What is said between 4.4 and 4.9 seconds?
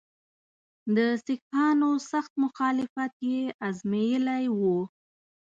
وو.